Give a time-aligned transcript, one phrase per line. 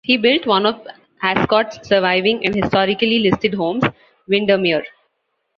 [0.03, 0.81] He built one of
[1.21, 3.83] Ascot's surviving and historically listed homes,
[4.27, 4.83] Windermere.